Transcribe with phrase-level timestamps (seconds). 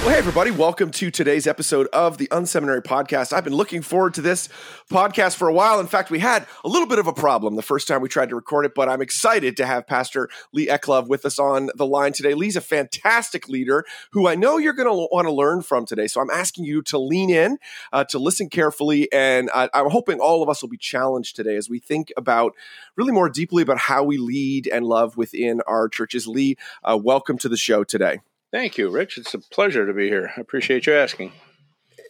[0.00, 3.34] Well, hey, everybody, welcome to today's episode of the Unseminary Podcast.
[3.34, 4.48] I've been looking forward to this
[4.90, 5.78] podcast for a while.
[5.78, 8.30] In fact, we had a little bit of a problem the first time we tried
[8.30, 11.84] to record it, but I'm excited to have Pastor Lee Eclov with us on the
[11.84, 12.32] line today.
[12.32, 16.06] Lee's a fantastic leader who I know you're going to want to learn from today.
[16.06, 17.58] So I'm asking you to lean in,
[17.92, 21.56] uh, to listen carefully, and I, I'm hoping all of us will be challenged today
[21.56, 22.54] as we think about
[22.96, 26.26] really more deeply about how we lead and love within our churches.
[26.26, 28.20] Lee, uh, welcome to the show today.
[28.52, 29.16] Thank you, Rich.
[29.18, 30.32] It's a pleasure to be here.
[30.36, 31.32] I appreciate you asking.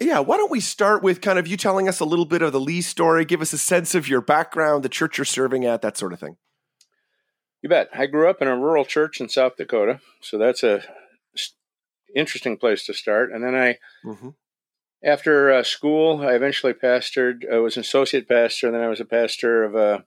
[0.00, 2.52] Yeah, why don't we start with kind of you telling us a little bit of
[2.52, 5.82] the Lee story, give us a sense of your background, the church you're serving at,
[5.82, 6.36] that sort of thing.
[7.60, 7.90] You bet.
[7.92, 10.82] I grew up in a rural church in South Dakota, so that's a
[12.16, 13.30] interesting place to start.
[13.30, 14.30] And then I, mm-hmm.
[15.04, 17.42] after uh, school, I eventually pastored.
[17.52, 20.04] I was an associate pastor, and then I was a pastor of a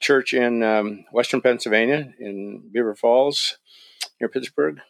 [0.00, 3.58] church in um, Western Pennsylvania, in Beaver Falls,
[4.20, 4.80] near Pittsburgh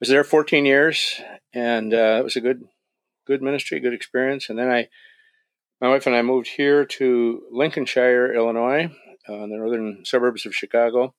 [0.00, 1.20] was there 14 years,
[1.52, 2.64] and uh, it was a good,
[3.26, 4.48] good ministry, good experience.
[4.48, 4.88] And then I,
[5.80, 8.90] my wife and I moved here to Lincolnshire, Illinois,
[9.28, 11.14] uh, in the northern suburbs of Chicago.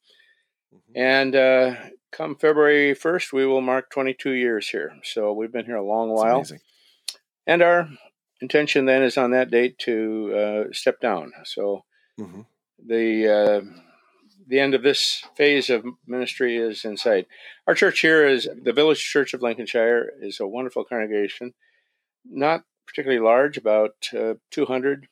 [0.74, 0.92] Mm-hmm.
[0.96, 1.76] And uh,
[2.12, 4.94] come February 1st, we will mark 22 years here.
[5.04, 6.46] So we've been here a long while.
[7.48, 7.90] And our
[8.42, 10.34] intention then is on that date to
[10.70, 11.32] uh, step down.
[11.46, 11.84] So
[12.20, 12.42] mm-hmm.
[12.86, 13.89] the uh,
[14.50, 17.28] the end of this phase of ministry is in sight.
[17.68, 21.54] Our church here is the Village Church of Lincolnshire is a wonderful congregation,
[22.26, 25.08] not particularly large, about uh, 200,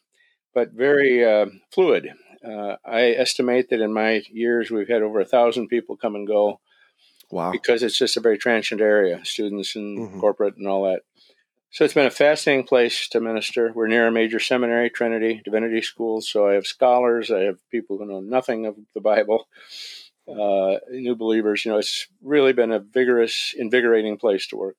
[0.56, 2.10] but very uh, fluid.
[2.44, 6.28] Uh, I estimate that in my years we've had over a thousand people come and
[6.28, 6.60] go.
[7.30, 7.52] Wow!
[7.52, 10.20] Because it's just a very transient area, students and mm-hmm.
[10.20, 11.02] corporate and all that.
[11.70, 13.72] So it's been a fascinating place to minister.
[13.74, 16.22] We're near a major seminary, Trinity Divinity School.
[16.22, 19.48] So I have scholars, I have people who know nothing of the Bible,
[20.28, 21.66] uh, new believers.
[21.66, 24.78] You know, it's really been a vigorous, invigorating place to work.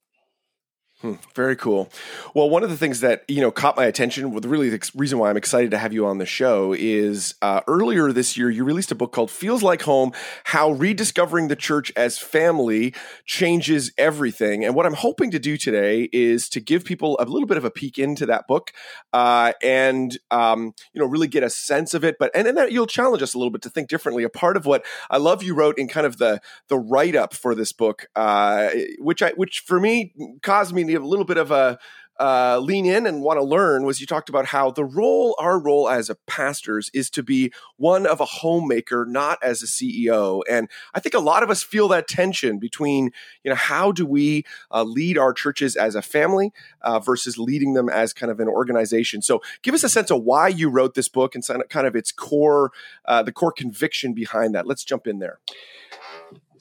[1.01, 1.93] Hmm, very cool.
[2.35, 5.21] Well, one of the things that you know caught my attention, the really the reason
[5.21, 8.65] why I'm excited to have you on the show is uh, earlier this year you
[8.65, 10.11] released a book called "Feels Like Home:
[10.43, 12.95] How Rediscovering the Church as Family
[13.25, 17.47] Changes Everything." And what I'm hoping to do today is to give people a little
[17.47, 18.73] bit of a peek into that book,
[19.13, 22.17] uh, and um, you know really get a sense of it.
[22.19, 24.25] But and, and that you'll challenge us a little bit to think differently.
[24.25, 27.35] A part of what I love you wrote in kind of the the write up
[27.35, 31.51] for this book, uh, which I which for me caused me a little bit of
[31.51, 31.79] a
[32.19, 35.59] uh, lean in and want to learn was you talked about how the role, our
[35.59, 40.43] role as a pastors, is to be one of a homemaker, not as a CEO.
[40.51, 43.13] And I think a lot of us feel that tension between,
[43.45, 47.75] you know, how do we uh, lead our churches as a family uh, versus leading
[47.75, 49.23] them as kind of an organization.
[49.23, 52.11] So, give us a sense of why you wrote this book and kind of its
[52.11, 52.73] core,
[53.05, 54.67] uh, the core conviction behind that.
[54.67, 55.39] Let's jump in there.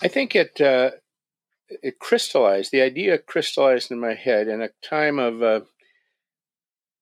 [0.01, 0.91] I think it uh,
[1.69, 5.61] it crystallized, the idea crystallized in my head in a time of uh,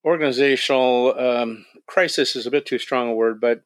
[0.04, 3.62] organizational um, crisis is a bit too strong a word, but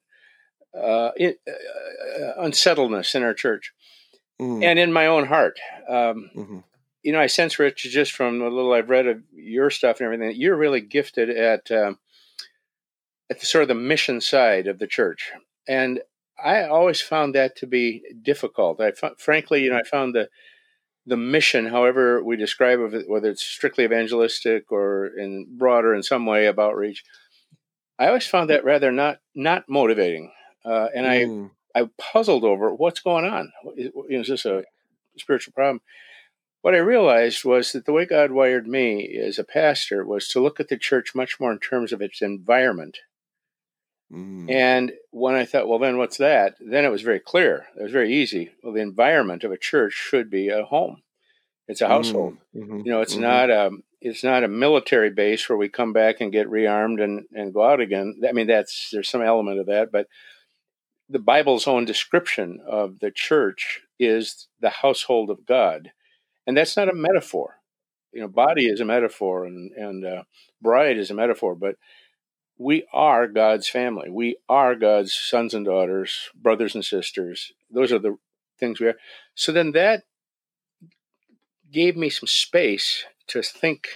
[0.77, 3.73] uh, it, uh, unsettledness in our church
[4.41, 4.65] mm.
[4.65, 5.59] and in my own heart.
[5.89, 6.59] Um, mm-hmm.
[7.03, 10.05] You know, I sense, Rich, just from the little I've read of your stuff and
[10.07, 11.99] everything, you're really gifted at um,
[13.31, 15.33] at the sort of the mission side of the church,
[15.67, 16.01] and
[16.43, 18.81] I always found that to be difficult.
[18.83, 20.29] I frankly, you know, I found the
[21.07, 26.27] the mission, however we describe it, whether it's strictly evangelistic or in broader in some
[26.27, 27.05] way about reach,
[27.99, 30.33] I always found that rather not not motivating,
[30.65, 31.51] uh, and mm.
[31.75, 33.53] I I puzzled over what's going on.
[34.09, 34.65] Is this a
[35.17, 35.81] spiritual problem?
[36.63, 40.41] What I realized was that the way God wired me as a pastor was to
[40.41, 42.99] look at the church much more in terms of its environment
[44.13, 44.51] Mm.
[44.51, 46.57] And when I thought, well, then what's that?
[46.61, 47.67] Then it was very clear.
[47.79, 48.51] It was very easy.
[48.63, 51.03] Well, the environment of a church should be a home.
[51.69, 52.39] It's a household.
[52.55, 52.79] Mm-hmm.
[52.79, 53.23] You know, it's mm-hmm.
[53.23, 53.71] not a
[54.01, 57.63] it's not a military base where we come back and get rearmed and and go
[57.63, 58.21] out again.
[58.29, 60.09] I mean, that's there's some element of that, but
[61.09, 65.93] the Bible's own description of the church is the household of God,
[66.45, 67.61] and that's not a metaphor.
[68.13, 70.23] You know, body is a metaphor, and and uh,
[70.61, 71.77] bride is a metaphor, but
[72.61, 74.11] we are God's family.
[74.11, 77.53] We are God's sons and daughters, brothers and sisters.
[77.71, 78.19] Those are the
[78.59, 78.97] things we are.
[79.35, 80.03] So then that
[81.73, 83.89] gave me some space to think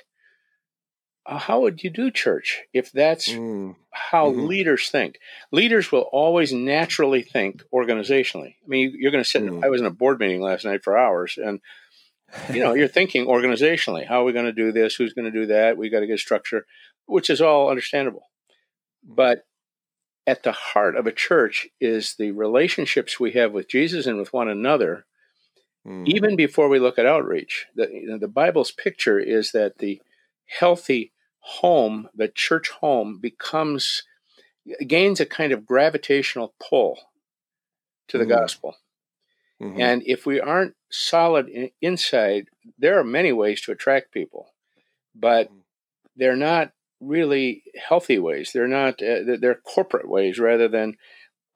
[1.27, 3.77] uh, how would you do church if that's mm.
[3.91, 4.47] how mm-hmm.
[4.47, 5.19] leaders think?
[5.53, 8.55] Leaders will always naturally think organizationally.
[8.65, 9.43] I mean, you're going to sit.
[9.43, 9.63] Mm.
[9.63, 11.61] I was in a board meeting last night for hours, and
[12.51, 14.07] you know, you're thinking organizationally.
[14.07, 14.95] How are we going to do this?
[14.95, 15.77] Who's going to do that?
[15.77, 16.65] We got to get structure,
[17.05, 18.23] which is all understandable.
[19.05, 19.45] But
[20.27, 24.33] at the heart of a church is the relationships we have with Jesus and with
[24.33, 25.05] one another.
[25.87, 26.07] Mm.
[26.07, 30.01] Even before we look at outreach, the, you know, the Bible's picture is that the
[30.47, 34.03] healthy home, the church home, becomes
[34.87, 36.99] gains a kind of gravitational pull
[38.09, 38.31] to the mm.
[38.31, 38.77] gospel.
[39.63, 39.81] Mm-hmm.
[39.81, 42.47] And if we aren't solid in, inside,
[42.79, 44.49] there are many ways to attract people,
[45.15, 45.59] but mm.
[46.17, 46.73] they're not
[47.07, 48.51] really healthy ways.
[48.53, 50.95] They're not, uh, they're corporate ways rather than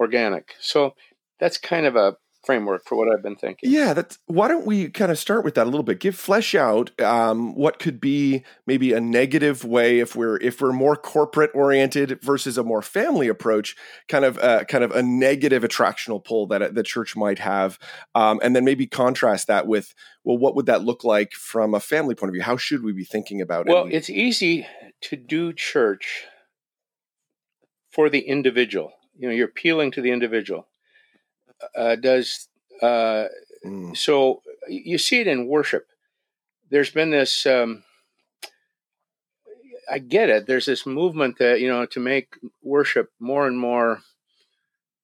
[0.01, 0.55] organic.
[0.61, 0.95] So
[1.41, 3.71] that's kind of a framework for what I've been thinking.
[3.71, 4.19] Yeah, that's.
[4.27, 6.01] Why don't we kind of start with that a little bit?
[6.01, 10.73] Give flesh out um, what could be maybe a negative way if we're if we're
[10.73, 13.77] more corporate oriented versus a more family approach,
[14.09, 17.79] kind of uh, kind of a negative attractional pull that the church might have,
[18.15, 19.95] um, and then maybe contrast that with
[20.25, 22.43] well, what would that look like from a family point of view?
[22.43, 23.73] How should we be thinking about it?
[23.73, 24.67] Well, it's easy
[25.03, 26.27] to do church
[27.91, 28.93] for the individual.
[29.17, 30.69] You know, you're appealing to the individual
[31.77, 32.49] uh, does
[32.83, 33.27] uh,
[33.65, 33.97] mm.
[33.97, 35.87] so you see it in worship.
[36.71, 37.47] There's been this.
[37.47, 37.85] Um,
[39.91, 40.47] I get it.
[40.47, 44.01] There's this movement that you know to make worship more and more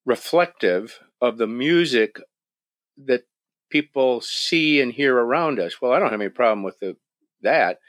[0.04, 2.20] reflective of the music
[3.06, 3.24] that
[3.70, 5.80] people see and hear around us.
[5.80, 6.96] Well, I don't have any problem with the,
[7.42, 7.80] that,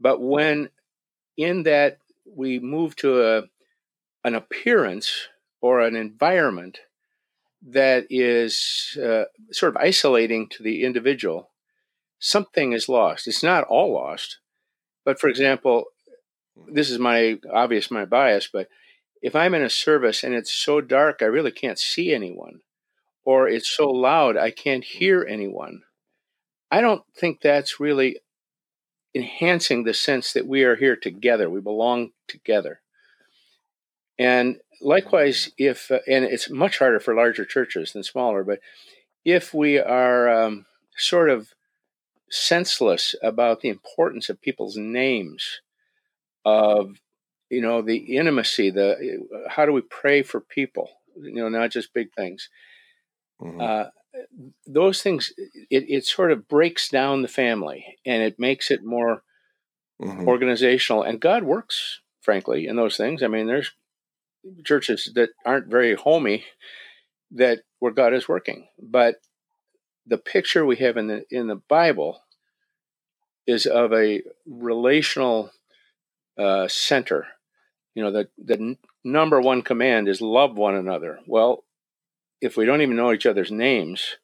[0.00, 0.70] but when
[1.36, 3.42] in that we move to a
[4.24, 5.28] an appearance
[5.60, 6.78] or an environment
[7.66, 11.50] that is uh, sort of isolating to the individual,
[12.18, 13.26] something is lost.
[13.26, 14.38] It's not all lost,
[15.04, 15.84] but for example,
[16.68, 18.68] this is my obvious my bias, but
[19.22, 22.60] if I'm in a service and it's so dark I really can't see anyone,
[23.24, 25.82] or it's so loud I can't hear anyone,
[26.70, 28.18] I don't think that's really
[29.14, 31.48] enhancing the sense that we are here together.
[31.48, 32.80] We belong together.
[34.18, 38.60] And likewise, if uh, and it's much harder for larger churches than smaller, but
[39.24, 40.66] if we are um,
[40.96, 41.54] sort of
[42.30, 45.60] senseless about the importance of people's names,
[46.44, 47.00] of
[47.50, 51.94] you know the intimacy, the how do we pray for people, you know, not just
[51.94, 52.48] big things.
[53.40, 53.60] Mm-hmm.
[53.60, 53.84] Uh,
[54.66, 55.32] those things,
[55.70, 59.22] it, it sort of breaks down the family and it makes it more
[60.00, 60.28] mm-hmm.
[60.28, 61.02] organizational.
[61.02, 63.22] And God works, frankly, in those things.
[63.22, 63.72] I mean, there's
[64.64, 66.44] churches that aren't very homey
[67.32, 68.68] that where God is working.
[68.80, 69.16] But
[70.06, 72.20] the picture we have in the in the Bible
[73.46, 75.50] is of a relational
[76.38, 77.26] uh, center.
[77.94, 81.20] You know, the the n- number one command is love one another.
[81.26, 81.64] Well,
[82.40, 84.16] if we don't even know each other's names,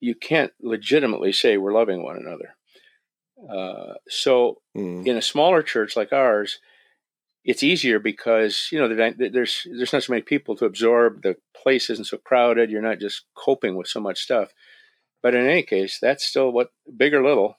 [0.00, 2.54] you can't legitimately say we're loving one another.
[3.48, 5.06] Uh, so, mm.
[5.06, 6.58] in a smaller church like ours,
[7.48, 11.22] it's easier because you know there's there's not so many people to absorb.
[11.22, 12.70] The place isn't so crowded.
[12.70, 14.50] You're not just coping with so much stuff.
[15.22, 17.56] But in any case, that's still what big or little,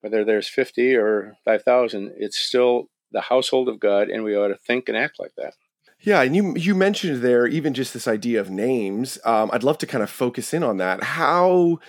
[0.00, 4.48] whether there's fifty or five thousand, it's still the household of God, and we ought
[4.48, 5.54] to think and act like that.
[5.98, 9.18] Yeah, and you you mentioned there even just this idea of names.
[9.24, 11.02] Um, I'd love to kind of focus in on that.
[11.02, 11.80] How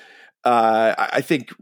[0.44, 1.54] uh, I think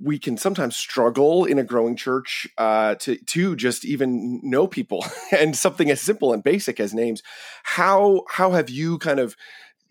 [0.00, 5.04] we can sometimes struggle in a growing church uh, to to just even know people
[5.36, 7.22] and something as simple and basic as names.
[7.64, 9.34] How how have you kind of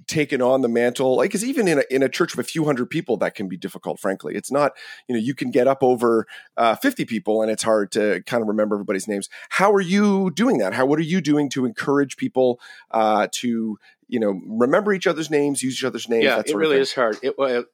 [0.06, 1.18] taken on the mantle?
[1.18, 3.50] Like because even in a, in a church of a few hundred people that can
[3.50, 4.36] be difficult frankly.
[4.36, 4.74] It's not
[5.08, 6.26] you know you can get up over
[6.56, 9.30] uh, 50 people and it's hard to kind of remember everybody's names.
[9.50, 10.74] How are you doing that?
[10.74, 13.78] How what are you doing to encourage people uh, to
[14.08, 17.18] you know remember each other's names use each other's names yeah it really is hard.
[17.22, 17.66] It, well,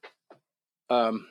[0.90, 1.26] um,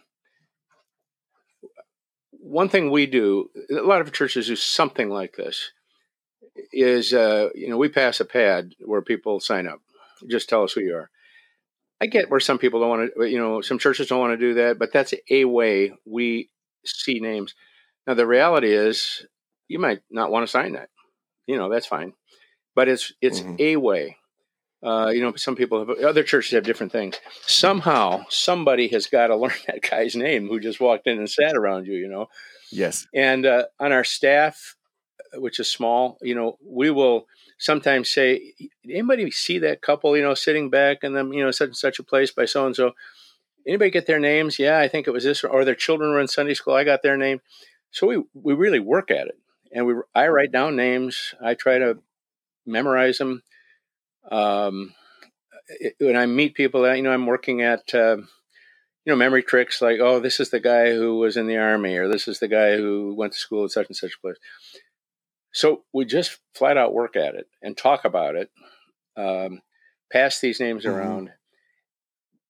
[2.31, 5.71] one thing we do, a lot of churches do something like this,
[6.71, 9.79] is uh, you know we pass a pad where people sign up.
[10.29, 11.09] Just tell us who you are.
[12.01, 14.45] I get where some people don't want to, you know, some churches don't want to
[14.45, 16.49] do that, but that's a way we
[16.85, 17.55] see names.
[18.05, 19.25] Now the reality is,
[19.69, 20.89] you might not want to sign that.
[21.47, 22.13] You know, that's fine,
[22.75, 23.55] but it's it's mm-hmm.
[23.59, 24.17] a way.
[24.83, 27.19] Uh, you know, some people have other churches have different things.
[27.47, 31.55] Somehow, somebody has got to learn that guy's name who just walked in and sat
[31.55, 31.93] around you.
[31.93, 32.27] You know.
[32.71, 33.07] Yes.
[33.13, 34.75] And uh, on our staff,
[35.35, 38.53] which is small, you know, we will sometimes say,
[38.89, 40.17] "Anybody see that couple?
[40.17, 42.65] You know, sitting back and them, you know, such and such a place by so
[42.65, 42.91] and so."
[43.65, 44.59] Anybody get their names?
[44.59, 46.73] Yeah, I think it was this, or their children were in Sunday school.
[46.73, 47.39] I got their name.
[47.91, 49.37] So we we really work at it,
[49.71, 51.33] and we I write down names.
[51.41, 51.99] I try to
[52.65, 53.43] memorize them.
[54.31, 54.93] Um,
[55.67, 57.93] it, when I meet people, you know, I'm working at.
[57.93, 58.17] Uh,
[59.05, 61.97] you know, memory tricks like, oh, this is the guy who was in the army,
[61.97, 64.37] or this is the guy who went to school at such and such place.
[65.53, 68.49] So we just flat out work at it and talk about it,
[69.17, 69.61] um,
[70.11, 70.95] pass these names mm-hmm.
[70.95, 71.31] around.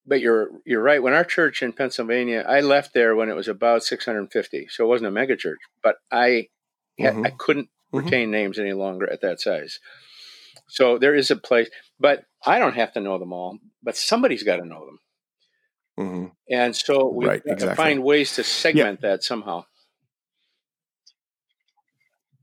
[0.06, 1.02] But you're you're right.
[1.02, 4.88] When our church in Pennsylvania, I left there when it was about 650, so it
[4.88, 5.60] wasn't a mega church.
[5.82, 6.50] But I
[7.00, 7.26] mm-hmm.
[7.26, 8.06] I couldn't mm-hmm.
[8.06, 9.80] retain names any longer at that size.
[10.68, 11.70] So there is a place,
[12.00, 13.60] but I don't have to know them all.
[13.82, 15.00] But somebody's got to know them.
[16.00, 16.26] Mm-hmm.
[16.50, 17.76] And so we right, exactly.
[17.76, 19.10] find ways to segment yeah.
[19.10, 19.66] that somehow.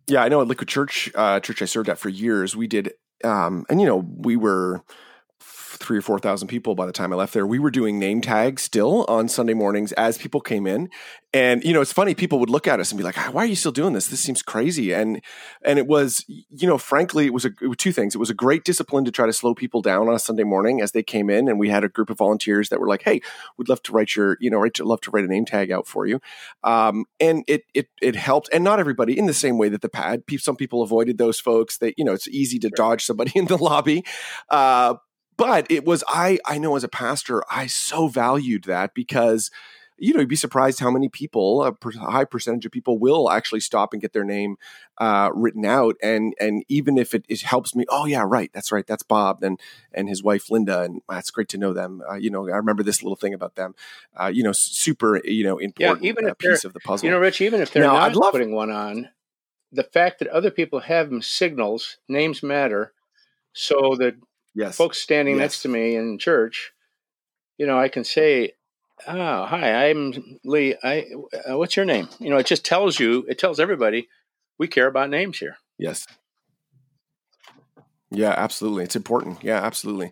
[0.09, 2.93] Yeah, I know at Liquid Church, uh, church I served at for years, we did,
[3.23, 4.83] um, and you know, we were
[5.81, 7.47] three or four thousand people by the time I left there.
[7.47, 10.91] We were doing name tags still on Sunday mornings as people came in,
[11.33, 12.15] and you know it's funny.
[12.15, 14.09] People would look at us and be like, "Why are you still doing this?
[14.09, 15.23] This seems crazy." And
[15.65, 18.15] and it was, you know, frankly, it was, a, it was two things.
[18.15, 20.81] It was a great discipline to try to slow people down on a Sunday morning
[20.81, 23.21] as they came in, and we had a group of volunteers that were like, "Hey,
[23.57, 25.71] we'd love to write your, you know, write, to, love to write a name tag
[25.71, 26.21] out for you,"
[26.63, 28.49] um, and it it it helped.
[28.53, 30.23] And not everybody in the same way that the pad.
[30.39, 31.79] Some people avoided those folks.
[31.79, 34.05] That you know, it's easy to dodge somebody in the lobby.
[34.49, 34.95] Uh,
[35.41, 39.51] but it was I I know as a pastor I so valued that because
[40.03, 43.61] you know, you'd be surprised how many people, a high percentage of people, will actually
[43.61, 44.57] stop and get their name
[44.97, 45.97] uh, written out.
[46.03, 49.43] And and even if it, it, helps me, oh yeah, right, that's right, that's Bob
[49.43, 49.61] and
[49.93, 52.03] and his wife Linda, and that's great to know them.
[52.11, 53.75] Uh, you know, I remember this little thing about them.
[54.19, 57.05] Uh, you know, super, you know, important yeah, even if piece of the puzzle.
[57.05, 59.11] You know, Rich, even if they're now, not love, putting one on,
[59.71, 62.95] the fact that other people have them signals names matter,
[63.53, 64.15] so that
[64.55, 64.77] yes.
[64.77, 65.41] folks standing yes.
[65.41, 66.73] next to me in church,
[67.59, 68.53] you know, I can say,
[69.07, 70.77] "Oh, hi, I'm Lee.
[70.83, 71.07] I,
[71.49, 74.09] uh, what's your name?" You know, it just tells you, it tells everybody
[74.59, 75.57] we care about names here.
[75.79, 76.07] Yes.
[78.11, 78.85] Yeah, absolutely.
[78.85, 79.43] It's important.
[79.43, 80.11] Yeah, absolutely.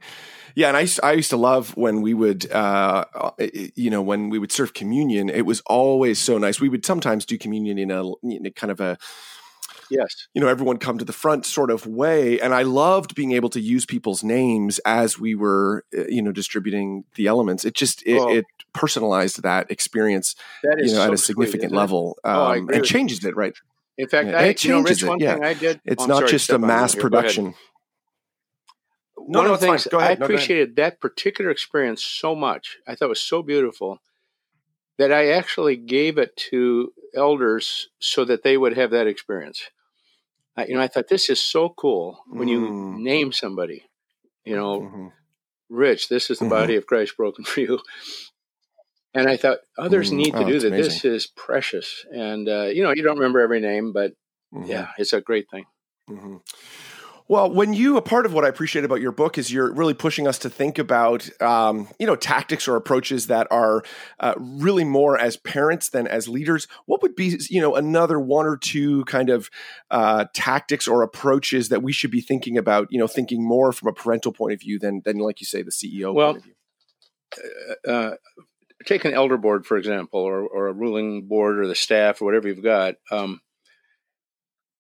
[0.55, 3.31] Yeah, and I used, I used to love when we would, uh, uh
[3.75, 5.29] you know, when we would serve communion.
[5.29, 6.61] It was always so nice.
[6.61, 8.99] We would sometimes do communion in a, in a kind of a
[9.91, 10.29] yes.
[10.35, 12.41] you know everyone come to the front sort of way.
[12.41, 16.33] And i loved being able to use people's names as we were uh, you know
[16.33, 17.65] distributing the elements.
[17.65, 18.29] It just it, oh.
[18.29, 22.69] it personalized that experience that you know so at a significant sweet, level oh, um,
[22.71, 23.55] oh, and changes it right?
[23.97, 25.39] In fact yeah, I, it changes you know, Rich, it yeah.
[25.47, 27.55] I did, it's not sorry, just a mass production.
[29.31, 32.79] No, one no, of the things I appreciated that particular experience so much.
[32.87, 34.01] I thought it was so beautiful
[34.97, 39.63] that I actually gave it to elders so that they would have that experience
[40.67, 42.99] you know, I thought this is so cool when you mm.
[42.99, 43.85] name somebody,
[44.45, 45.07] you know, mm-hmm.
[45.71, 46.55] Rich, this is the mm-hmm.
[46.55, 47.81] body of Christ broken for you.
[49.15, 50.17] And I thought others mm.
[50.17, 50.69] need to oh, do that.
[50.69, 50.83] Amazing.
[50.83, 52.05] This is precious.
[52.11, 54.13] And, uh, you know, you don't remember every name, but
[54.55, 54.65] mm-hmm.
[54.65, 55.67] yeah, it's a great thing.
[57.29, 59.93] Well, when you, a part of what I appreciate about your book is you're really
[59.93, 63.83] pushing us to think about, um, you know, tactics or approaches that are
[64.19, 66.67] uh, really more as parents than as leaders.
[66.87, 69.51] What would be, you know, another one or two kind of
[69.91, 73.89] uh, tactics or approaches that we should be thinking about, you know, thinking more from
[73.89, 76.45] a parental point of view than, than like you say, the CEO well, point of
[76.45, 76.55] view?
[77.87, 78.15] Uh, uh,
[78.87, 82.25] take an elder board, for example, or, or, a ruling board or the staff or
[82.25, 82.95] whatever you've got.
[83.11, 83.41] Um,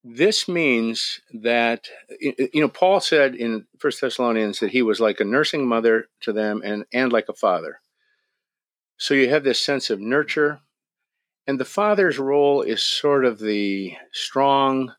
[0.04, 1.88] this means that
[2.20, 6.32] you know Paul said in First Thessalonians that he was like a nursing mother to
[6.32, 7.80] them and and like a father.
[8.96, 10.60] So you have this sense of nurture,
[11.46, 14.94] and the father's role is sort of the strong.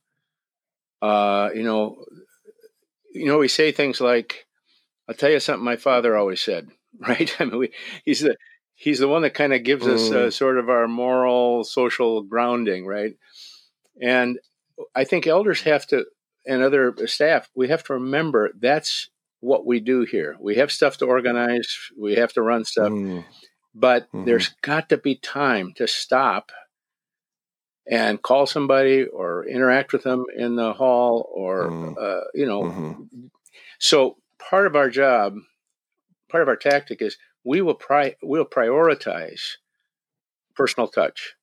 [1.02, 2.04] Uh, you know,
[3.14, 4.48] you know, we say things like,
[5.08, 7.34] "I'll tell you something." My father always said, right?
[7.40, 7.72] I mean, we,
[8.04, 8.36] he's the
[8.76, 9.94] he's the one that kind of gives mm.
[9.94, 10.34] us uh, mm.
[10.34, 13.16] sort of our moral, social grounding, right?
[14.02, 14.40] And
[14.96, 16.06] I think elders have to,
[16.46, 19.10] and other staff, we have to remember that's
[19.42, 20.36] what we do here.
[20.40, 23.24] We have stuff to organize, we have to run stuff, mm.
[23.74, 24.26] but mm-hmm.
[24.26, 26.52] there's got to be time to stop
[27.90, 31.98] and call somebody or interact with them in the hall or, mm.
[31.98, 32.64] uh, you know.
[32.64, 33.28] Mm-hmm.
[33.80, 35.36] So part of our job,
[36.30, 39.56] part of our tactic is we will pri- we'll prioritize
[40.56, 41.36] personal touch.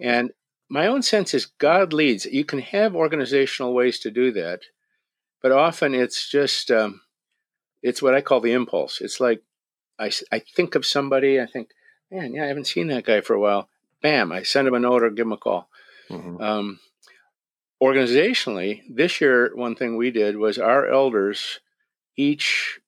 [0.00, 0.30] And
[0.74, 2.26] my own sense is God leads.
[2.26, 4.62] You can have organizational ways to do that,
[5.40, 7.02] but often it's just um,
[7.80, 9.00] it's what I call the impulse.
[9.00, 9.44] It's like
[10.00, 11.68] I, I think of somebody, I think,
[12.10, 13.68] man, yeah, I haven't seen that guy for a while.
[14.02, 15.68] Bam, I send him a note or give him a call.
[16.10, 16.42] Mm-hmm.
[16.42, 16.80] Um,
[17.80, 21.60] organizationally, this year, one thing we did was our elders
[22.16, 22.80] each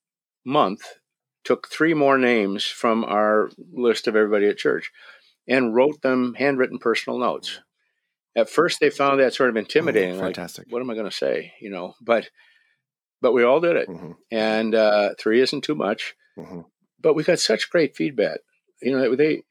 [0.44, 0.98] month
[1.44, 4.90] took three more names from our list of everybody at church
[5.46, 7.60] and wrote them handwritten personal notes.
[8.36, 10.16] At first they found that sort of intimidating.
[10.16, 10.66] Mm, fantastic.
[10.66, 11.54] Like, what am I going to say?
[11.60, 12.28] You know, but
[13.20, 14.12] but we all did it, mm-hmm.
[14.30, 16.14] and uh, three isn't too much.
[16.38, 16.60] Mm-hmm.
[17.00, 18.40] But we got such great feedback.
[18.82, 19.42] You know, they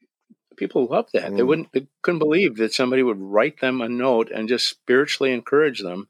[0.56, 1.32] people loved that.
[1.32, 1.36] Mm.
[1.36, 5.32] They wouldn't, they couldn't believe that somebody would write them a note and just spiritually
[5.32, 6.08] encourage them.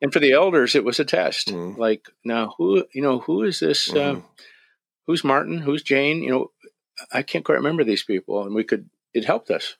[0.00, 1.48] And for the elders, it was a test.
[1.48, 1.76] Mm.
[1.76, 3.92] Like, now who, you know, who is this?
[3.92, 4.20] Uh,
[5.06, 5.58] who's Martin?
[5.58, 6.22] Who's Jane?
[6.22, 6.50] You know,
[7.12, 8.88] I can't quite remember these people, and we could.
[9.14, 9.76] It helped us.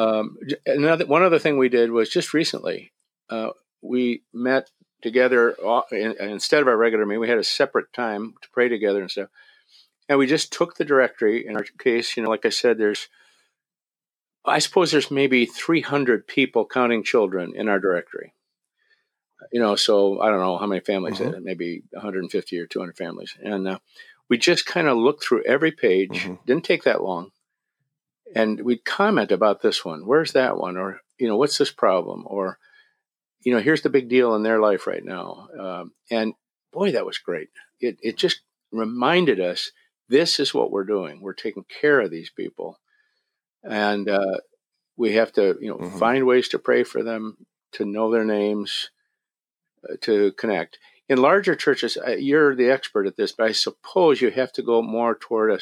[0.00, 2.92] Um, another one other thing we did was just recently
[3.28, 3.50] uh,
[3.82, 4.70] we met
[5.02, 7.20] together uh, instead of our regular meeting.
[7.20, 9.28] We had a separate time to pray together and stuff.
[10.08, 11.46] And we just took the directory.
[11.46, 13.08] In our case, you know, like I said, there's,
[14.44, 18.32] I suppose there's maybe 300 people counting children in our directory.
[19.52, 21.44] You know, so I don't know how many families, mm-hmm.
[21.44, 23.36] maybe 150 or 200 families.
[23.42, 23.78] And uh,
[24.28, 26.34] we just kind of looked through every page, mm-hmm.
[26.46, 27.32] didn't take that long.
[28.34, 30.06] And we'd comment about this one.
[30.06, 30.76] Where's that one?
[30.76, 32.24] Or, you know, what's this problem?
[32.26, 32.58] Or,
[33.44, 35.48] you know, here's the big deal in their life right now.
[35.58, 36.34] Um, and
[36.72, 37.48] boy, that was great.
[37.80, 39.72] It, it just reminded us
[40.08, 41.20] this is what we're doing.
[41.20, 42.78] We're taking care of these people,
[43.62, 44.38] and uh,
[44.96, 45.98] we have to, you know, mm-hmm.
[45.98, 47.36] find ways to pray for them,
[47.72, 48.90] to know their names,
[49.88, 50.78] uh, to connect.
[51.08, 54.62] In larger churches, uh, you're the expert at this, but I suppose you have to
[54.62, 55.58] go more toward a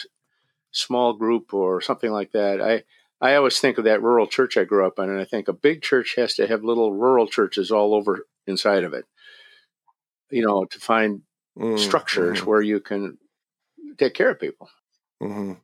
[0.72, 2.60] small group or something like that.
[2.60, 2.84] I
[3.20, 5.52] I always think of that rural church I grew up in, and I think a
[5.52, 9.06] big church has to have little rural churches all over inside of it.
[10.30, 11.22] You know, to find
[11.58, 12.48] mm, structures mm-hmm.
[12.48, 13.18] where you can
[13.96, 14.68] take care of people.
[15.22, 15.54] Mm-hmm.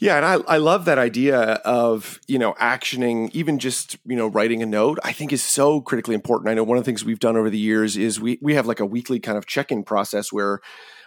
[0.00, 4.28] Yeah, and I, I love that idea of you know actioning, even just you know
[4.28, 4.98] writing a note.
[5.02, 6.48] I think is so critically important.
[6.48, 8.66] I know one of the things we've done over the years is we we have
[8.66, 10.60] like a weekly kind of check in process where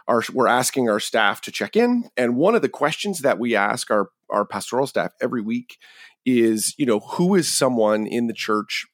[0.07, 3.55] our we're asking our staff to check in, and one of the questions that we
[3.55, 5.77] ask our our pastoral staff every week
[6.25, 8.85] is you know who is someone in the church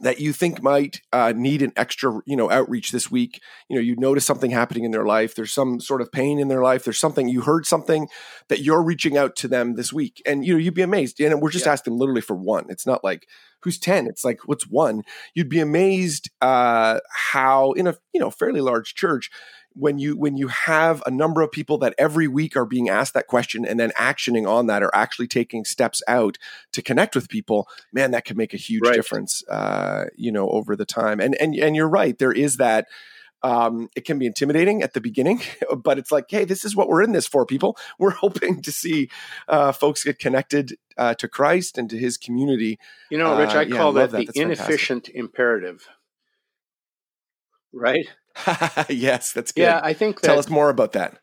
[0.00, 3.40] that you think might uh, need an extra, you know, outreach this week.
[3.68, 5.34] You know, you notice something happening in their life.
[5.34, 6.84] There's some sort of pain in their life.
[6.84, 8.08] There's something you heard something
[8.48, 11.20] that you're reaching out to them this week, and you know, you'd be amazed.
[11.20, 11.72] And we're just yeah.
[11.72, 12.66] asking literally for one.
[12.68, 13.26] It's not like
[13.62, 14.06] who's ten.
[14.06, 15.02] It's like what's one.
[15.34, 19.30] You'd be amazed uh, how in a you know fairly large church
[19.74, 23.14] when you when you have a number of people that every week are being asked
[23.14, 26.38] that question and then actioning on that or actually taking steps out
[26.72, 28.94] to connect with people man that could make a huge right.
[28.94, 32.86] difference uh, you know over the time and and and you're right there is that
[33.42, 35.40] um, it can be intimidating at the beginning,
[35.76, 37.78] but it's like, hey, this is what we're in this for, people.
[37.98, 39.08] We're hoping to see
[39.48, 42.78] uh, folks get connected uh, to Christ and to His community.
[43.10, 45.16] You know, Rich, I uh, call that, that, the that's inefficient fantastic.
[45.16, 45.88] imperative.
[47.72, 48.08] Right?
[48.88, 49.62] yes, that's good.
[49.62, 50.20] Yeah, I think.
[50.20, 51.18] Tell us more about that.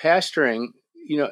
[0.00, 1.30] Pastoring, you know,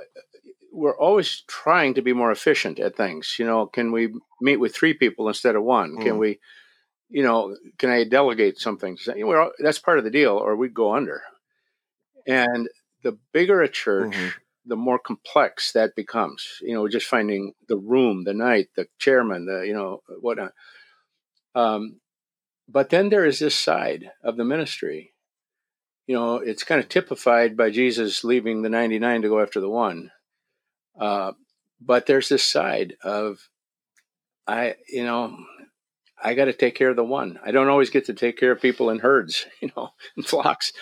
[0.73, 3.37] we're always trying to be more efficient at things.
[3.39, 5.97] You know, can we meet with three people instead of one?
[5.97, 6.03] Mm.
[6.03, 6.41] Can we,
[7.09, 8.99] you know, can I delegate something?
[9.17, 11.23] Well, that's part of the deal, or we'd go under.
[12.27, 12.69] And
[13.03, 14.29] the bigger a church, mm-hmm.
[14.67, 16.59] the more complex that becomes.
[16.61, 20.53] You know, just finding the room, the night, the chairman, the you know whatnot.
[21.55, 22.01] Um,
[22.69, 25.13] but then there is this side of the ministry.
[26.07, 29.71] You know, it's kind of typified by Jesus leaving the 99 to go after the
[29.71, 30.11] one.
[30.99, 31.33] Uh,
[31.81, 33.49] but there's this side of,
[34.47, 35.37] I, you know,
[36.23, 37.39] I got to take care of the one.
[37.45, 40.73] I don't always get to take care of people in herds, you know, in flocks.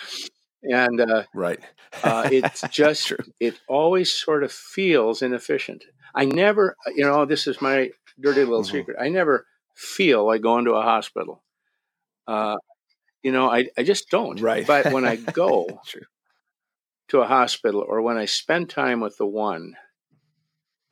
[0.63, 1.59] And uh, right,
[2.05, 5.85] uh, it's just it always sort of feels inefficient.
[6.15, 7.91] I never, you know, this is my
[8.21, 8.71] dirty little mm-hmm.
[8.71, 8.97] secret.
[9.01, 11.43] I never feel like going to a hospital.
[12.27, 12.57] Uh,
[13.23, 14.41] you know, I, I just don't.
[14.41, 14.67] Right.
[14.67, 15.67] But when I go
[17.09, 19.75] to a hospital or when I spend time with the one,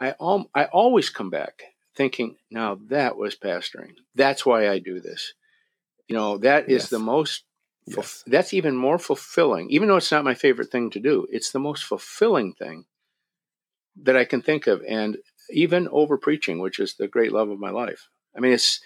[0.00, 1.62] I, al- I always come back
[1.96, 3.92] thinking, now that was pastoring.
[4.14, 5.34] That's why I do this.
[6.08, 6.88] You know, that is yes.
[6.90, 7.44] the most,
[7.86, 8.24] yes.
[8.26, 11.26] that's even more fulfilling, even though it's not my favorite thing to do.
[11.30, 12.86] It's the most fulfilling thing
[14.02, 14.82] that I can think of.
[14.88, 15.18] And
[15.50, 18.08] even over preaching, which is the great love of my life.
[18.36, 18.80] I mean, it's,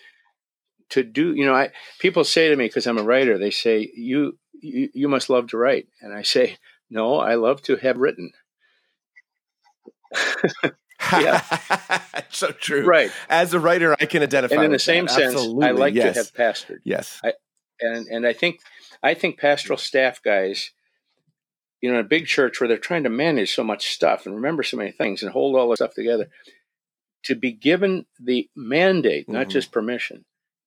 [0.95, 3.91] to do you know i people say to me because i'm a writer they say
[3.95, 6.57] you, you you must love to write and i say
[6.89, 8.31] no i love to have written
[11.13, 11.43] yeah
[12.31, 15.15] so true right as a writer i can identify and in the same that.
[15.15, 15.67] sense Absolutely.
[15.67, 16.15] i like yes.
[16.15, 17.33] to have pastored yes I,
[17.81, 18.61] and and i think
[19.03, 20.71] i think pastoral staff guys
[21.81, 24.37] you know in a big church where they're trying to manage so much stuff and
[24.37, 26.29] remember so many things and hold all the stuff together
[27.25, 29.51] to be given the mandate not mm-hmm.
[29.51, 30.25] just permission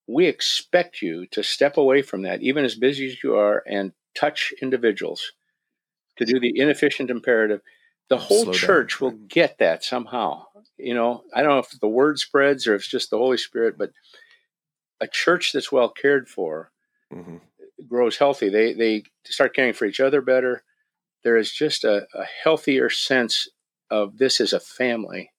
[0.07, 3.91] we expect you to step away from that, even as busy as you are, and
[4.15, 5.33] touch individuals
[6.17, 7.61] to do the inefficient imperative.
[8.09, 9.11] The whole Slow church down.
[9.11, 10.45] will get that somehow.
[10.77, 13.37] You know, I don't know if the word spreads or if it's just the Holy
[13.37, 13.91] Spirit, but
[15.01, 16.71] a church that's well cared for
[17.13, 17.37] mm-hmm.
[17.85, 18.47] grows healthy.
[18.47, 20.63] They they start caring for each other better.
[21.23, 23.49] There is just a, a healthier sense
[23.89, 25.31] of this as a family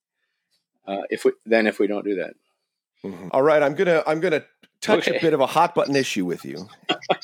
[0.86, 2.34] uh, if we than if we don't do that.
[3.04, 3.28] Mm-hmm.
[3.30, 4.44] All right, I'm gonna I'm gonna
[4.80, 5.18] touch okay.
[5.18, 6.68] a bit of a hot button issue with you.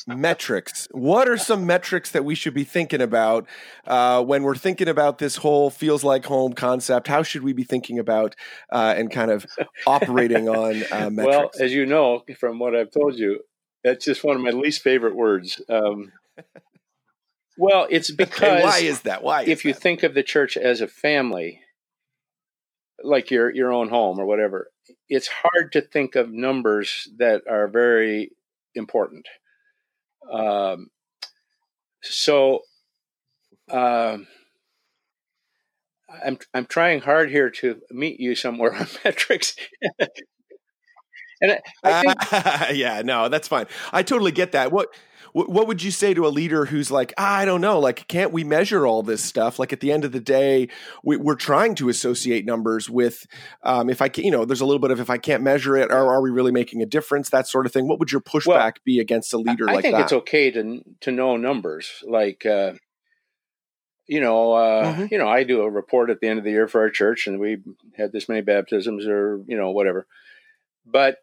[0.07, 0.87] metrics.
[0.91, 3.47] What are some metrics that we should be thinking about
[3.85, 7.07] uh, when we're thinking about this whole feels like home concept?
[7.07, 8.35] How should we be thinking about
[8.71, 9.45] uh, and kind of
[9.87, 11.17] operating on uh, metrics?
[11.17, 13.41] Well, as you know from what I've told you,
[13.83, 15.61] that's just one of my least favorite words.
[15.69, 16.11] Um,
[17.57, 19.23] well, it's because why is that?
[19.23, 19.43] Why?
[19.43, 19.65] If that?
[19.65, 21.61] you think of the church as a family,
[23.05, 24.69] like your your own home or whatever,
[25.09, 28.31] it's hard to think of numbers that are very
[28.75, 29.27] important.
[30.31, 30.87] Um,
[32.01, 32.61] so
[33.71, 34.17] uh,
[36.25, 39.55] I'm I'm trying hard here to meet you somewhere on metrics.
[41.41, 43.65] and I, I think, uh, yeah, no, that's fine.
[43.91, 44.71] I totally get that.
[44.71, 44.89] What
[45.35, 48.45] what would you say to a leader who's like, I don't know, like, can't we
[48.45, 49.59] measure all this stuff?
[49.59, 50.69] Like, at the end of the day,
[51.03, 53.27] we, are trying to associate numbers with,
[53.61, 55.75] um, if I can, you know, there's a little bit of if I can't measure
[55.75, 57.29] it, or are we really making a difference?
[57.31, 57.85] That sort of thing.
[57.85, 59.89] What would your pushback well, be against a leader I, like that?
[59.89, 62.45] I think it's okay to to know numbers, like.
[62.45, 62.73] Uh,
[64.07, 65.05] you know, uh, mm-hmm.
[65.09, 67.25] you know, I do a report at the end of the year for our church,
[67.25, 67.57] and we
[67.97, 70.05] had this many baptisms, or you know, whatever.
[70.85, 71.17] But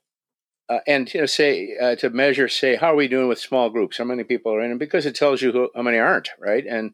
[0.72, 3.68] uh, and you know, say uh, to measure, say, how are we doing with small
[3.68, 3.98] groups?
[3.98, 4.70] How many people are in?
[4.70, 6.64] And because it tells you who, how many aren't, right?
[6.66, 6.92] And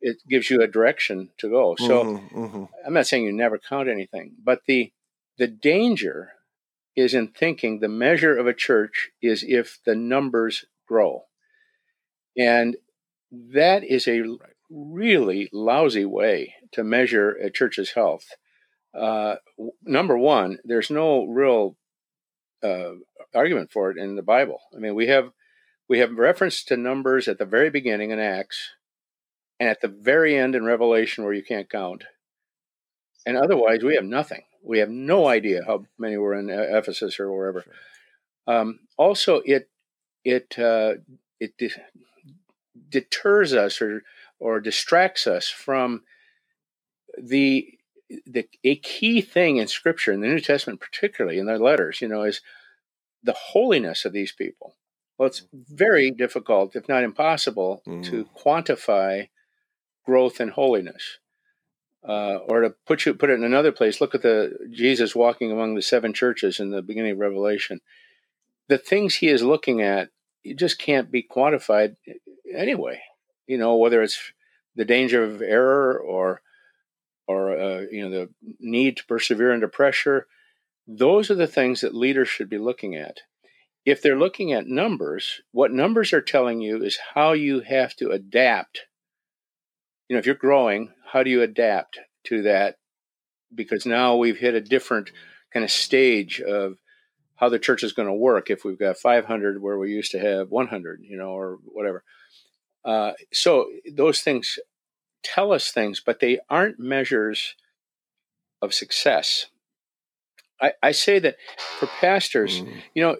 [0.00, 1.76] it gives you a direction to go.
[1.76, 2.64] So mm-hmm, mm-hmm.
[2.86, 4.92] I'm not saying you never count anything, but the
[5.36, 6.32] the danger
[6.96, 11.24] is in thinking the measure of a church is if the numbers grow,
[12.38, 12.76] and
[13.30, 14.38] that is a right.
[14.70, 18.24] really lousy way to measure a church's health.
[18.98, 19.36] Uh,
[19.84, 21.76] number one, there's no real
[22.62, 22.92] uh,
[23.34, 24.60] argument for it in the Bible.
[24.74, 25.32] I mean, we have
[25.88, 28.70] we have reference to numbers at the very beginning in Acts,
[29.58, 32.04] and at the very end in Revelation where you can't count.
[33.26, 34.42] And otherwise, we have nothing.
[34.62, 37.64] We have no idea how many were in Ephesus or wherever.
[38.46, 39.68] Um, also, it
[40.24, 40.94] it uh,
[41.38, 41.70] it de-
[42.88, 44.02] deters us or
[44.38, 46.02] or distracts us from
[47.16, 47.78] the
[48.26, 52.08] the a key thing in Scripture in the New Testament, particularly in their letters, you
[52.08, 52.40] know, is
[53.22, 54.76] the holiness of these people.
[55.18, 58.02] Well, it's very difficult, if not impossible, mm.
[58.06, 59.28] to quantify
[60.04, 61.18] growth in holiness.
[62.02, 65.52] Uh, or to put you put it in another place, look at the Jesus walking
[65.52, 67.82] among the seven churches in the beginning of Revelation.
[68.68, 70.08] The things he is looking at,
[70.42, 71.96] you just can't be quantified
[72.56, 73.02] anyway.
[73.46, 74.32] You know, whether it's
[74.76, 76.40] the danger of error or
[77.26, 80.26] or uh, you know the need to persevere under pressure
[80.98, 83.18] those are the things that leaders should be looking at.
[83.86, 88.10] If they're looking at numbers what numbers are telling you is how you have to
[88.10, 88.86] adapt.
[90.08, 92.76] You know if you're growing how do you adapt to that?
[93.54, 95.10] Because now we've hit a different
[95.52, 96.76] kind of stage of
[97.36, 98.50] how the church is going to work.
[98.50, 102.02] If we've got 500 where we used to have 100 you know or whatever.
[102.84, 104.58] Uh, so those things
[105.22, 107.54] tell us things, but they aren't measures
[108.60, 109.46] of success.
[110.60, 111.36] I, I say that
[111.78, 112.72] for pastors, mm.
[112.94, 113.16] you know,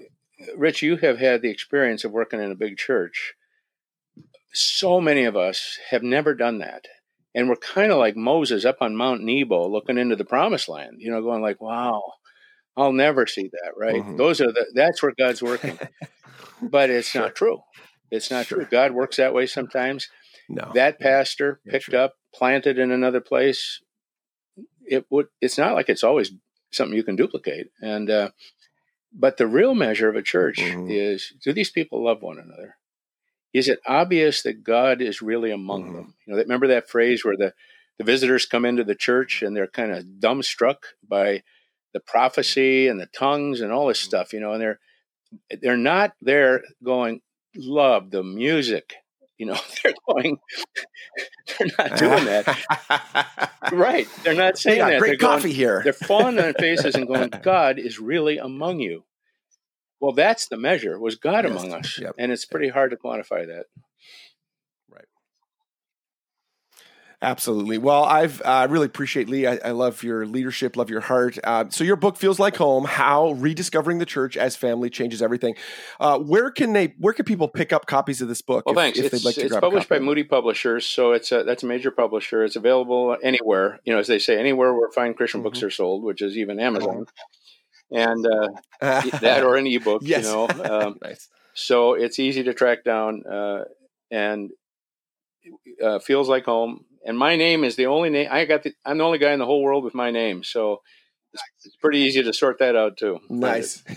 [0.57, 3.35] Rich, you have had the experience of working in a big church.
[4.53, 6.87] So many of us have never done that.
[7.35, 10.96] And we're kind of like Moses up on Mount Nebo looking into the promised land,
[10.98, 12.03] you know, going like, wow,
[12.76, 14.03] I'll never see that, right?
[14.03, 14.16] Mm-hmm.
[14.16, 15.79] Those are the, that's where God's working.
[16.62, 17.22] but it's sure.
[17.22, 17.61] not true.
[18.11, 18.59] It's not sure.
[18.59, 18.66] true.
[18.68, 20.09] God works that way sometimes.
[20.48, 20.72] No.
[20.74, 23.81] That pastor yeah, picked up, planted in another place.
[24.85, 25.26] It would.
[25.40, 26.33] It's not like it's always
[26.72, 27.70] something you can duplicate.
[27.80, 28.30] And uh,
[29.12, 30.90] but the real measure of a church mm-hmm.
[30.90, 32.76] is: do these people love one another?
[33.52, 35.94] Is it obvious that God is really among mm-hmm.
[35.96, 36.14] them?
[36.26, 37.54] You know, remember that phrase where the
[37.98, 41.42] the visitors come into the church and they're kind of dumbstruck by
[41.92, 44.09] the prophecy and the tongues and all this mm-hmm.
[44.09, 44.80] stuff, you know, and they're
[45.61, 47.20] they're not there going,
[47.56, 48.94] love the music
[49.40, 50.38] you know, they're going,
[51.59, 53.50] they're not doing that.
[53.72, 54.07] right.
[54.22, 55.00] They're not saying that.
[55.00, 55.81] Great they're coffee going, here.
[55.83, 59.05] they're falling on their faces and going, God is really among you.
[59.98, 61.00] Well, that's the measure.
[61.00, 61.50] Was God yes.
[61.50, 61.98] among us?
[61.98, 62.16] Yep.
[62.18, 63.64] And it's pretty hard to quantify that.
[64.90, 65.05] Right.
[67.22, 67.76] Absolutely.
[67.76, 69.46] Well, I've I uh, really appreciate Lee.
[69.46, 71.38] I, I, love your leadership, love your heart.
[71.44, 72.87] Uh, so your book feels like home.
[72.87, 75.54] How rediscovering the church as family changes everything.
[75.98, 76.94] Uh, where can they?
[76.98, 78.64] Where can people pick up copies of this book?
[78.64, 78.98] Well, if, thanks.
[78.98, 82.42] If it's, like it's published by Moody Publishers, so it's a, that's a major publisher.
[82.42, 83.80] It's available anywhere.
[83.85, 85.48] You know, as they say, anywhere where fine Christian mm-hmm.
[85.48, 87.04] books are sold, which is even Amazon,
[87.92, 88.48] and uh,
[88.80, 90.00] that or an ebook.
[90.06, 90.24] Yes.
[90.24, 91.28] You know, um, nice.
[91.52, 93.64] So it's easy to track down, uh,
[94.11, 94.50] and
[96.00, 98.63] feels like home and my name is the only name I got.
[98.63, 100.83] The, I'm the only guy in the whole world with my name, so
[101.33, 103.21] it's, it's pretty easy to sort that out too.
[103.29, 103.83] Nice.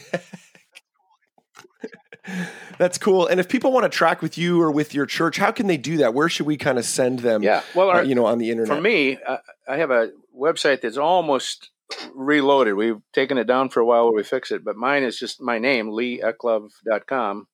[2.77, 3.27] That's cool.
[3.27, 5.77] And if people want to track with you or with your church, how can they
[5.77, 6.13] do that?
[6.13, 7.43] Where should we kind of send them?
[7.43, 8.75] Yeah, well, our, uh, you know, on the internet.
[8.75, 9.37] For me, uh,
[9.67, 11.69] I have a website that's almost
[12.15, 12.75] reloaded.
[12.75, 15.41] We've taken it down for a while while we fix it, but mine is just
[15.41, 17.47] my name, leeeclov.com.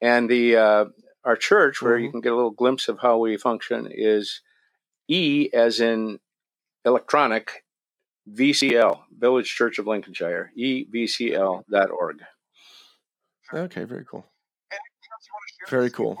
[0.00, 0.84] And the uh,
[1.24, 2.04] our church, where mm-hmm.
[2.04, 4.42] you can get a little glimpse of how we function, is
[5.08, 6.20] E as in
[6.84, 7.64] electronic,
[8.30, 12.16] VCL, Village Church of Lincolnshire, evcl.org.
[13.52, 14.26] Okay, very cool.
[15.68, 16.18] Very cool.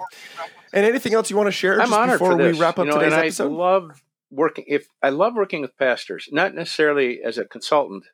[0.72, 2.98] And anything else you want to share I'm honored before we wrap up you know,
[2.98, 3.52] today's and episode?
[3.52, 8.04] I love working if I love working with pastors, not necessarily as a consultant,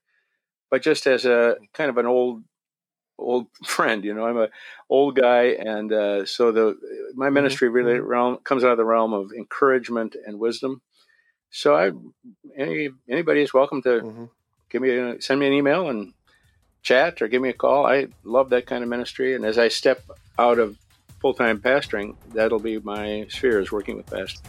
[0.71, 2.45] but just as a kind of an old
[3.19, 4.05] old friend.
[4.05, 4.49] You know, I'm a
[4.89, 6.79] old guy, and uh, so the
[7.15, 7.35] my mm-hmm.
[7.35, 8.07] ministry really mm-hmm.
[8.07, 10.83] realm comes out of the realm of encouragement and wisdom.
[11.51, 11.93] So I,
[12.57, 14.25] any anybody is welcome to mm-hmm.
[14.71, 16.13] give me a, send me an email and
[16.83, 17.87] chat or give me a call.
[17.87, 20.03] I love that kind of ministry, and as I step
[20.39, 20.77] out of
[21.21, 24.43] full time pastoring, that'll be my sphere is working with pastors.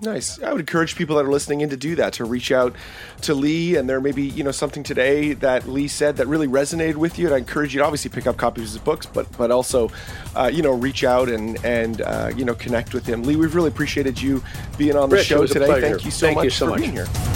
[0.00, 0.42] Nice.
[0.42, 2.74] I would encourage people that are listening in to do that, to reach out
[3.22, 3.76] to Lee.
[3.76, 7.18] And there may be, you know, something today that Lee said that really resonated with
[7.18, 7.26] you.
[7.26, 9.90] And I encourage you to obviously pick up copies of his books, but but also,
[10.34, 13.22] uh, you know, reach out and and uh, you know connect with him.
[13.22, 14.42] Lee, we've really appreciated you
[14.78, 15.80] being on the Rich, show today.
[15.80, 16.80] Thank you so Thank much you so for much.
[16.80, 17.35] being here.